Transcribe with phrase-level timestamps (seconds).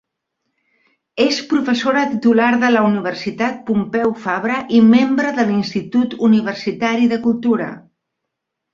[1.25, 7.73] És professora titular de la Universitat Pompeu Fabra i membre de l’Institut Universitari de Cultura.